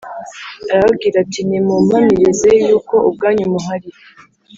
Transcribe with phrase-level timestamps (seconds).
[0.71, 3.89] arababwira ati Nimumpamirize yuko ubwanyu muhari